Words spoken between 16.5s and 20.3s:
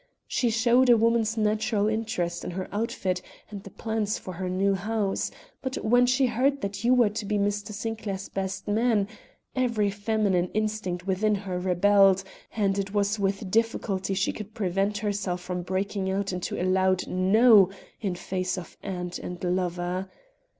a loud No! in face of aunt and lover.